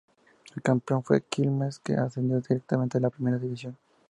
[0.55, 3.77] El campeón fue Quilmes, que ascendió directamente a Primera División.